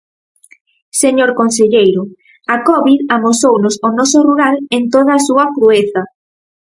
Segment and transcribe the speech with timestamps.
[1.01, 2.01] Señor conselleiro,
[2.53, 6.01] a covid amosounos o noso rural en toda a súa crueza.